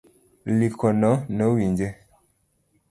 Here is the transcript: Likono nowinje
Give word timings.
Likono 0.59 1.11
nowinje 1.37 1.87